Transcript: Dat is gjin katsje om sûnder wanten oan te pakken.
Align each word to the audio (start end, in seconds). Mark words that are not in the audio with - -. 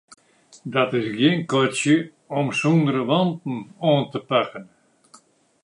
Dat 0.73 0.89
is 0.99 1.07
gjin 1.17 1.41
katsje 1.51 1.97
om 2.39 2.47
sûnder 2.59 2.97
wanten 3.09 3.57
oan 3.89 4.03
te 4.11 4.19
pakken. 4.29 4.65